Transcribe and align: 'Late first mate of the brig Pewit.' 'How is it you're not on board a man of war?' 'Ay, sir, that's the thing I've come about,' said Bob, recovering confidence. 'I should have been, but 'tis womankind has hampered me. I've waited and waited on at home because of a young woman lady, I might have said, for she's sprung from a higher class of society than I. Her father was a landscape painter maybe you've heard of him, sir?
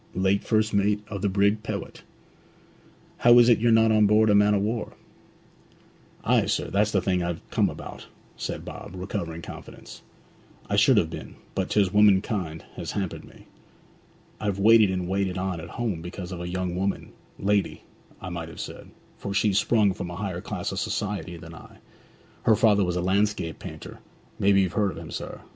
'Late 0.15 0.43
first 0.43 0.73
mate 0.73 1.03
of 1.09 1.21
the 1.21 1.29
brig 1.29 1.61
Pewit.' 1.61 2.01
'How 3.17 3.37
is 3.37 3.49
it 3.49 3.59
you're 3.59 3.71
not 3.71 3.91
on 3.91 4.07
board 4.07 4.31
a 4.31 4.33
man 4.33 4.55
of 4.55 4.63
war?' 4.63 4.93
'Ay, 6.23 6.47
sir, 6.47 6.71
that's 6.71 6.89
the 6.89 7.01
thing 7.03 7.21
I've 7.21 7.47
come 7.51 7.69
about,' 7.69 8.07
said 8.35 8.65
Bob, 8.65 8.95
recovering 8.95 9.43
confidence. 9.43 10.01
'I 10.71 10.75
should 10.77 10.97
have 10.97 11.11
been, 11.11 11.35
but 11.53 11.69
'tis 11.69 11.93
womankind 11.93 12.65
has 12.77 12.93
hampered 12.93 13.23
me. 13.25 13.45
I've 14.39 14.57
waited 14.57 14.89
and 14.89 15.07
waited 15.07 15.37
on 15.37 15.59
at 15.61 15.69
home 15.69 16.01
because 16.01 16.31
of 16.31 16.41
a 16.41 16.49
young 16.49 16.75
woman 16.75 17.11
lady, 17.37 17.83
I 18.19 18.29
might 18.29 18.49
have 18.49 18.59
said, 18.59 18.89
for 19.19 19.35
she's 19.35 19.59
sprung 19.59 19.93
from 19.93 20.09
a 20.09 20.15
higher 20.15 20.41
class 20.41 20.71
of 20.71 20.79
society 20.79 21.37
than 21.37 21.53
I. 21.53 21.77
Her 22.45 22.55
father 22.55 22.83
was 22.83 22.95
a 22.95 23.01
landscape 23.01 23.59
painter 23.59 23.99
maybe 24.39 24.61
you've 24.63 24.73
heard 24.73 24.89
of 24.89 24.97
him, 24.97 25.11
sir? 25.11 25.41